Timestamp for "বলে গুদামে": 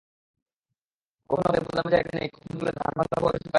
1.47-1.89